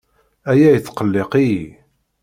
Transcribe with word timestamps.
Aya 0.51 0.67
yettqelliq-iyi. 0.73 1.67